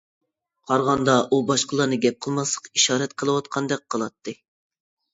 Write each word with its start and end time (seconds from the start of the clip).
قارىغاندا 0.71 1.17
ئۇ 1.29 1.39
باشقىلارنى 1.51 2.01
گەپ 2.07 2.19
قىلماسلىققا 2.27 2.75
ئىشارەت 2.81 3.17
قىلىۋاتقاندەك 3.23 3.89
قىلاتتى. 3.97 4.39